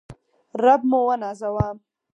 رب 0.63 0.81
موونازوه 0.91 1.67